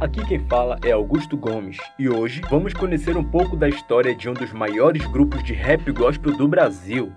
[0.00, 4.28] Aqui quem fala é Augusto Gomes e hoje vamos conhecer um pouco da história de
[4.28, 7.12] um dos maiores grupos de rap gospel do Brasil.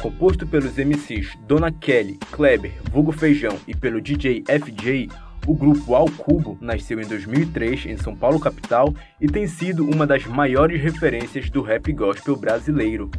[0.00, 5.08] Composto pelos MCs Dona Kelly, Kleber, Vulgo Feijão e pelo DJ FJ,
[5.48, 10.06] o grupo Ao Cubo nasceu em 2003 em São Paulo capital e tem sido uma
[10.06, 13.10] das maiores referências do rap gospel brasileiro.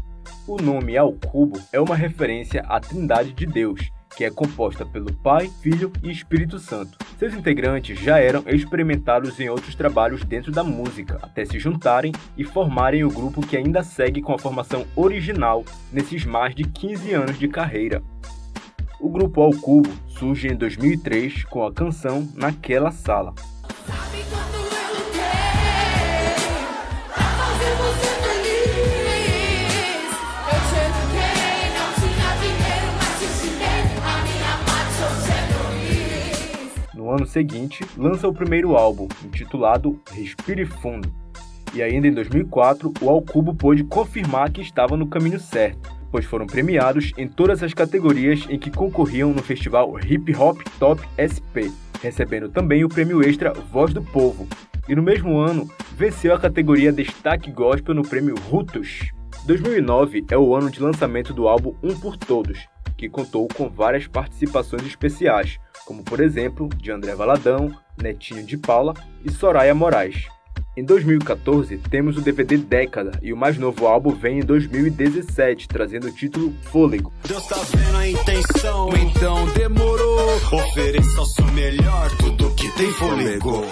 [0.48, 5.14] O nome Ao Cubo é uma referência à Trindade de Deus, que é composta pelo
[5.14, 6.98] Pai, Filho e Espírito Santo.
[7.20, 12.44] Seus integrantes já eram experimentados em outros trabalhos dentro da música, até se juntarem e
[12.44, 17.38] formarem o grupo que ainda segue com a formação original nesses mais de 15 anos
[17.38, 18.02] de carreira.
[19.00, 23.36] O grupo Ao Cubo surge em 2003 com a canção Naquela Sala.
[37.18, 41.12] Ano seguinte, lança o primeiro álbum, intitulado Respire Fundo.
[41.74, 46.48] E ainda em 2004, o Alcubo pôde confirmar que estava no caminho certo, pois foram
[46.48, 52.50] premiados em todas as categorias em que concorriam no festival Hip Hop Top SP, recebendo
[52.50, 54.48] também o prêmio extra Voz do Povo.
[54.88, 59.12] E no mesmo ano, venceu a categoria Destaque Gospel no prêmio Rutus.
[59.46, 64.08] 2009 é o ano de lançamento do álbum Um por Todos, que contou com várias
[64.08, 70.28] participações especiais, como por exemplo de André Valadão, Netinho de Paula e Soraya Moraes.
[70.76, 76.06] Em 2014, temos o DVD Década e o mais novo álbum vem em 2017, trazendo
[76.08, 77.12] o título Fôlego.
[77.28, 80.36] Deus tá vendo a intenção, então demorou.
[80.54, 83.66] Ofereça o seu melhor, tudo que tem fôlego.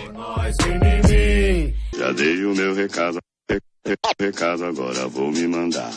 [1.97, 3.19] Já dei o meu recado,
[4.21, 5.91] recado agora vou me mandar.